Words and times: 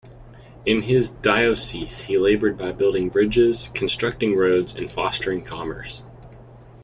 In 0.65 0.81
his 0.81 1.11
diocese 1.11 2.05
he 2.05 2.17
laboured 2.17 2.57
by 2.57 2.71
building 2.71 3.09
bridges, 3.09 3.69
constructing 3.75 4.35
roads, 4.35 4.73
and 4.73 4.89
fostering 4.91 5.43
commerce. 5.45 6.01